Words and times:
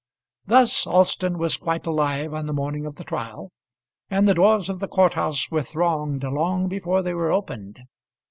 Thus 0.47 0.87
Alston 0.87 1.37
was 1.37 1.57
quite 1.57 1.85
alive 1.85 2.33
on 2.33 2.47
the 2.47 2.53
morning 2.53 2.87
of 2.87 2.95
the 2.95 3.03
trial, 3.03 3.51
and 4.09 4.27
the 4.27 4.33
doors 4.33 4.67
of 4.67 4.79
the 4.79 4.87
court 4.87 5.13
house 5.13 5.51
were 5.51 5.61
thronged 5.61 6.23
long 6.23 6.67
before 6.67 7.03
they 7.03 7.13
were 7.13 7.31
opened. 7.31 7.79